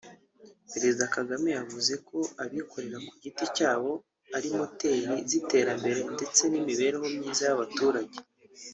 [0.71, 3.91] Perezida Kagame yavuze ko abikorera ku giti cyabo
[4.35, 8.17] ari moteri z’iterambere ndetse n’imibereho myiza y’abaturage